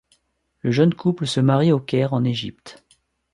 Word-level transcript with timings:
Le 0.61 0.71
jeune 0.71 0.95
couple 0.95 1.27
se 1.27 1.39
marie 1.41 1.71
au 1.71 1.79
Caire 1.79 2.13
en 2.13 2.23
Égypte. 2.23 2.83